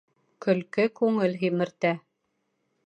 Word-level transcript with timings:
Көлкө 0.45 0.85
күңел 1.01 1.39
һимертә. 1.43 1.95